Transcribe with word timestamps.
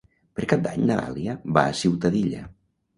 Per 0.39 0.47
Cap 0.53 0.63
d'Any 0.67 0.79
na 0.87 0.97
Dàlia 1.03 1.37
va 1.59 1.67
a 1.69 1.79
Ciutadilla. 1.85 2.45